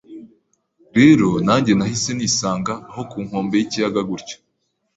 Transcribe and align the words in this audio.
Rero 0.97 1.29
nanjye 1.45 1.71
nahise 1.75 2.11
nisanga 2.15 2.73
aho 2.89 3.01
ku 3.11 3.17
nkombe 3.25 3.53
y’ikiyaga 3.59 4.01
gutyo 4.09 4.35